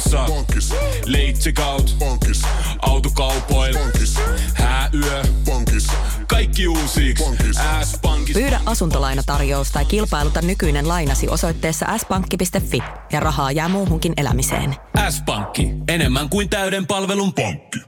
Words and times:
pankissa. 0.00 0.34
Pankis, 0.34 0.74
Leitsikaut, 1.06 1.96
pankis, 1.98 2.42
autokaupoil, 2.82 3.74
pankis, 3.74 4.18
hääyö, 4.54 5.22
pankis, 5.46 5.86
kaikki 6.26 6.68
uusi. 6.68 7.14
S-pankki. 7.84 8.32
Pyydä 8.32 8.60
asuntolainatarjous 8.66 9.70
tai 9.70 9.84
kilpailuta 9.84 10.42
nykyinen 10.42 10.88
lainasi 10.88 11.28
osoitteessa 11.28 11.98
s-pankki.fi 11.98 12.82
ja 13.12 13.20
rahaa 13.20 13.52
jää 13.52 13.68
muuhunkin 13.68 14.12
elämiseen. 14.16 14.76
S-pankki, 15.10 15.70
enemmän 15.88 16.28
kuin 16.28 16.48
täyden 16.48 16.86
palvelun 16.86 17.32
pankki. 17.32 17.78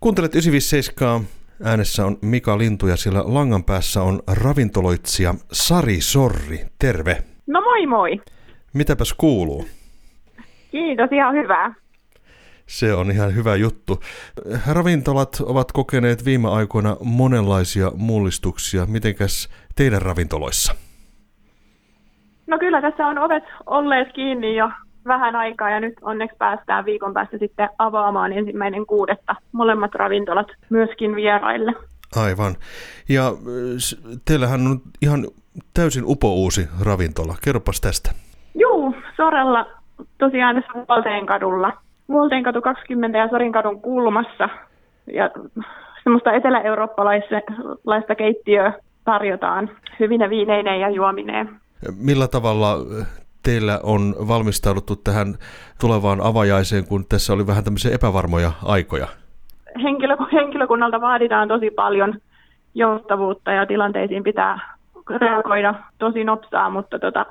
Kuuntelet 0.00 0.34
957. 0.34 1.28
Äänessä 1.64 2.06
on 2.06 2.18
Mika 2.22 2.58
Lintu 2.58 2.86
ja 2.86 2.96
siellä 2.96 3.22
langan 3.26 3.64
päässä 3.64 4.02
on 4.02 4.22
ravintoloitsija 4.26 5.34
Sari 5.52 6.00
Sorri. 6.00 6.66
Terve. 6.78 7.24
No 7.46 7.60
moi 7.60 7.86
moi. 7.86 8.20
Mitäpäs 8.72 9.12
kuuluu? 9.12 9.66
Kiitos, 10.76 11.12
ihan 11.12 11.34
hyvää. 11.34 11.74
Se 12.66 12.94
on 12.94 13.10
ihan 13.10 13.34
hyvä 13.34 13.56
juttu. 13.56 14.00
Ravintolat 14.72 15.40
ovat 15.40 15.72
kokeneet 15.72 16.24
viime 16.24 16.48
aikoina 16.48 16.96
monenlaisia 17.04 17.92
mullistuksia. 17.94 18.86
Mitenkäs 18.86 19.48
teidän 19.76 20.02
ravintoloissa? 20.02 20.74
No 22.46 22.58
kyllä 22.58 22.80
tässä 22.80 23.06
on 23.06 23.18
ovet 23.18 23.44
olleet 23.66 24.12
kiinni 24.12 24.56
jo 24.56 24.70
vähän 25.06 25.36
aikaa 25.36 25.70
ja 25.70 25.80
nyt 25.80 25.94
onneksi 26.02 26.36
päästään 26.36 26.84
viikon 26.84 27.14
päästä 27.14 27.38
sitten 27.38 27.68
avaamaan 27.78 28.32
ensimmäinen 28.32 28.86
kuudetta 28.86 29.36
molemmat 29.52 29.94
ravintolat 29.94 30.46
myöskin 30.70 31.14
vieraille. 31.14 31.72
Aivan. 32.16 32.54
Ja 33.08 33.26
äh, 33.26 33.34
teillähän 34.24 34.66
on 34.66 34.80
ihan 35.02 35.26
täysin 35.74 36.04
upouusi 36.06 36.68
ravintola. 36.80 37.34
Kerropas 37.44 37.80
tästä. 37.80 38.10
Juu, 38.54 38.94
Sorella 39.16 39.75
tosiaan 40.18 40.56
tässä 40.56 40.86
Vuolteenkadulla. 40.88 41.72
Vuolteenkatu 42.08 42.62
20 42.62 43.18
ja 43.18 43.28
Sorinkadun 43.28 43.80
kulmassa. 43.80 44.48
Ja 45.12 45.30
semmoista 46.04 46.32
etelä-eurooppalaista 46.32 48.14
keittiöä 48.18 48.72
tarjotaan 49.04 49.70
hyvine 50.00 50.30
viineineen 50.30 50.80
ja 50.80 50.90
juomineen. 50.90 51.50
Millä 51.98 52.28
tavalla 52.28 52.72
äh, 52.72 53.06
teillä 53.42 53.80
on 53.82 54.14
valmistauduttu 54.28 54.96
tähän 54.96 55.34
tulevaan 55.80 56.20
avajaiseen, 56.20 56.86
kun 56.86 57.04
tässä 57.08 57.32
oli 57.32 57.46
vähän 57.46 57.64
tämmöisiä 57.64 57.94
epävarmoja 57.94 58.52
aikoja? 58.64 59.06
henkilö, 59.82 60.16
henkilökunnalta 60.32 61.00
vaaditaan 61.00 61.48
tosi 61.48 61.70
paljon 61.70 62.20
joustavuutta 62.74 63.52
ja 63.52 63.66
tilanteisiin 63.66 64.22
pitää 64.22 64.76
reagoida 65.20 65.74
tosi 65.98 66.24
nopsaa, 66.24 66.70
mutta 66.70 66.98
tota, 66.98 67.26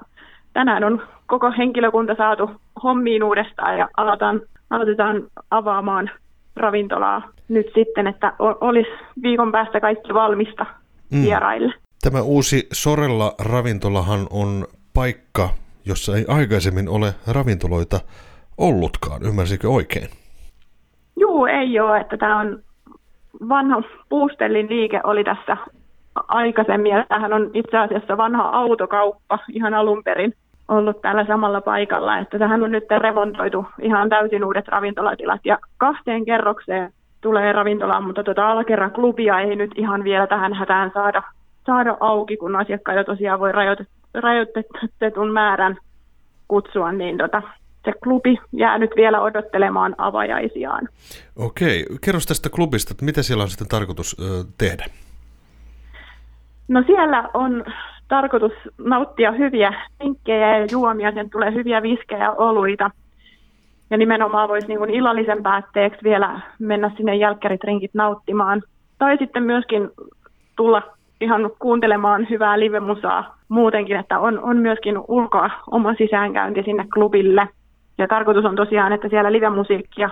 tänään 0.55 0.83
on 0.83 1.01
koko 1.25 1.51
henkilökunta 1.57 2.15
saatu 2.15 2.49
hommiin 2.83 3.23
uudestaan 3.23 3.77
ja 3.77 3.89
aletaan, 3.97 4.41
aloitetaan 4.69 5.23
avaamaan 5.51 6.09
ravintolaa 6.55 7.21
nyt 7.47 7.67
sitten, 7.75 8.07
että 8.07 8.33
olisi 8.39 8.89
viikon 9.21 9.51
päästä 9.51 9.79
kaikki 9.79 10.13
valmista 10.13 10.65
Mm. 11.11 11.21
vieraille. 11.21 11.73
Tämä 12.01 12.21
uusi 12.21 12.67
Sorella 12.73 13.33
ravintolahan 13.39 14.27
on 14.29 14.65
paikka, 14.93 15.49
jossa 15.85 16.17
ei 16.17 16.25
aikaisemmin 16.27 16.89
ole 16.89 17.13
ravintoloita 17.33 17.99
ollutkaan. 18.57 19.23
Ymmärsikö 19.23 19.69
oikein? 19.69 20.07
Juu, 21.19 21.45
ei 21.45 21.79
ole, 21.79 21.99
että 21.99 22.17
tämä 22.17 22.39
on 22.39 22.59
vanha 23.49 23.81
Puustellin 24.09 24.69
liike 24.69 25.01
oli 25.03 25.23
tässä 25.23 25.57
aikaisemmin 26.27 26.91
ja 26.91 27.05
tämähän 27.09 27.33
on 27.33 27.51
itse 27.53 27.77
asiassa 27.77 28.17
vanha 28.17 28.43
autokauppa 28.43 29.39
ihan 29.53 29.73
alun 29.73 30.03
perin 30.03 30.33
ollut 30.67 31.01
täällä 31.01 31.25
samalla 31.25 31.61
paikalla, 31.61 32.17
että 32.17 32.39
tähän 32.39 32.63
on 32.63 32.71
nyt 32.71 32.83
remontoitu 32.97 33.65
ihan 33.81 34.09
täysin 34.09 34.45
uudet 34.45 34.67
ravintolatilat 34.67 35.41
ja 35.45 35.59
kahteen 35.77 36.25
kerrokseen 36.25 36.93
tulee 37.21 37.51
ravintolaan, 37.51 38.03
mutta 38.03 38.23
tuota 38.23 38.51
alakerran 38.51 38.91
klubia 38.91 39.39
ei 39.39 39.55
nyt 39.55 39.71
ihan 39.75 40.03
vielä 40.03 40.27
tähän 40.27 40.53
hätään 40.53 40.91
saada, 40.93 41.23
saada 41.65 41.97
auki, 41.99 42.37
kun 42.37 42.55
asiakkaita 42.55 43.03
tosiaan 43.03 43.39
voi 43.39 43.51
rajoitet, 43.51 43.87
rajoitetun 44.13 45.31
määrän 45.31 45.77
kutsua, 46.47 46.91
niin 46.91 47.17
tota, 47.17 47.41
se 47.85 47.93
klubi 48.03 48.37
jää 48.51 48.77
nyt 48.77 48.91
vielä 48.95 49.21
odottelemaan 49.21 49.95
avajaisiaan. 49.97 50.89
Okei, 51.35 51.85
kerro 52.01 52.19
tästä 52.27 52.49
klubista, 52.49 52.93
että 52.93 53.05
mitä 53.05 53.23
siellä 53.23 53.43
on 53.43 53.49
sitten 53.49 53.67
tarkoitus 53.67 54.15
ö, 54.19 54.43
tehdä? 54.57 54.85
No 56.67 56.83
siellä 56.85 57.29
on 57.33 57.65
tarkoitus 58.07 58.51
nauttia 58.77 59.31
hyviä 59.31 59.73
vinkkejä 60.03 60.57
ja 60.57 60.67
juomia, 60.71 61.11
sen 61.11 61.29
tulee 61.29 61.53
hyviä 61.53 61.81
viskejä 61.81 62.23
ja 62.23 62.31
oluita. 62.31 62.91
Ja 63.89 63.97
nimenomaan 63.97 64.49
voisi 64.49 64.67
niin 64.67 64.89
illallisen 64.89 65.43
päätteeksi 65.43 66.03
vielä 66.03 66.39
mennä 66.59 66.91
sinne 66.97 67.15
jälkkäritrinkit 67.15 67.91
nauttimaan. 67.93 68.61
Tai 68.97 69.17
sitten 69.17 69.43
myöskin 69.43 69.89
tulla 70.55 70.81
ihan 71.21 71.49
kuuntelemaan 71.59 72.27
hyvää 72.29 72.59
livemusaa 72.59 73.37
muutenkin, 73.49 73.97
että 73.97 74.19
on, 74.19 74.39
on 74.39 74.57
myöskin 74.57 74.97
ulkoa 75.07 75.49
oma 75.71 75.93
sisäänkäynti 75.93 76.63
sinne 76.63 76.85
klubille. 76.93 77.47
Ja 77.97 78.07
tarkoitus 78.07 78.45
on 78.45 78.55
tosiaan, 78.55 78.93
että 78.93 79.09
siellä 79.09 79.31
livemusiikkia 79.31 80.09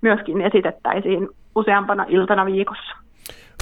myöskin 0.00 0.40
esitettäisiin 0.40 1.28
useampana 1.56 2.04
iltana 2.08 2.46
viikossa. 2.46 3.01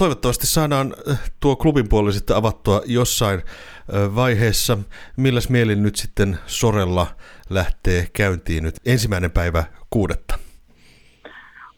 Toivottavasti 0.01 0.47
saadaan 0.47 0.87
ö, 1.07 1.15
tuo 1.39 1.55
klubin 1.55 1.89
puoli 1.89 2.11
sitten 2.11 2.35
avattua 2.35 2.81
jossain 2.85 3.39
ö, 3.39 4.15
vaiheessa. 4.15 4.77
Milläs 5.17 5.49
mielin 5.49 5.83
nyt 5.83 5.95
sitten 5.95 6.37
Sorella 6.45 7.07
lähtee 7.49 8.03
käyntiin 8.17 8.63
nyt 8.63 8.75
ensimmäinen 8.85 9.31
päivä 9.31 9.63
kuudetta? 9.89 10.35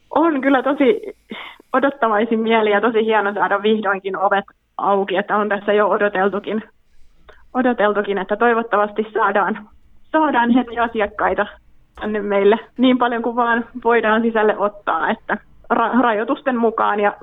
On 0.09 0.41
kyllä 0.41 0.63
tosi 0.63 1.01
odottavaisin 1.73 2.39
mieli 2.39 2.72
ja 2.72 2.81
tosi 2.81 3.06
hieno 3.06 3.34
saada 3.34 3.63
vihdoinkin 3.63 4.17
ovet 4.17 4.45
auki, 4.78 5.16
että 5.16 5.38
on 5.38 5.50
tässä 5.50 5.73
jo 5.73 5.90
odoteltukin, 5.90 6.63
odoteltukin 7.53 8.17
että 8.17 8.35
toivottavasti 8.35 9.05
saadaan, 9.13 9.69
saadaan 10.11 10.51
heti 10.51 10.79
asiakkaita 10.79 11.45
tänne 12.01 12.22
meille 12.22 12.59
niin 12.78 12.97
paljon 12.97 13.23
kuin 13.23 13.35
vaan 13.35 13.66
voidaan 13.84 14.22
sisälle 14.22 14.57
ottaa, 14.57 15.09
että 15.09 15.38
ra- 15.73 16.01
rajoitusten 16.01 16.57
mukaan 16.57 17.00
ja 17.00 17.13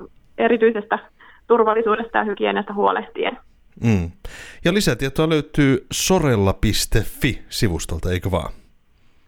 erityisestä 0.41 0.99
turvallisuudesta 1.47 2.17
ja 2.17 2.23
hygieniasta 2.23 2.73
huolehtien. 2.73 3.37
Mm. 3.83 4.11
Ja 4.65 4.73
lisätietoa 4.73 5.29
löytyy 5.29 5.85
sorella.fi-sivustolta, 5.91 8.11
eikö 8.11 8.31
vaan? 8.31 8.53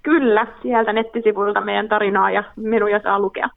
Kyllä, 0.03 0.47
sieltä 0.62 0.94
nettisivuilta 0.94 1.62
meidän 1.62 1.90
tarinaa 1.90 2.31
ja 2.31 2.44
menuja 2.56 3.00
saa 3.03 3.19
lukea. 3.19 3.50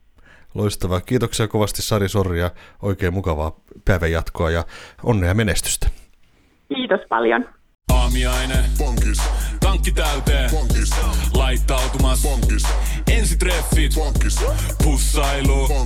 Loistavaa. 0.54 1.00
Kiitoksia 1.00 1.48
kovasti 1.48 1.82
Sari 1.82 2.08
Sorri 2.08 2.40
ja 2.40 2.50
oikein 2.82 3.14
mukavaa 3.14 3.60
päivän 3.84 4.12
jatkoa 4.12 4.50
ja 4.50 4.64
onnea 5.02 5.28
ja 5.28 5.34
menestystä. 5.34 5.88
Kiitos 6.68 7.00
paljon. 7.08 7.44
Aamiainen, 7.92 8.64
pankis, 8.78 9.22
tankki 9.60 9.92
täyteen, 9.92 10.50
pankis, 10.50 10.90
laittautumas, 11.36 12.22
pankis, 12.22 12.62
ensitreffit, 13.18 13.92
pankis, 13.98 14.44
pussailu, 14.84 15.68
pankis, 15.68 15.85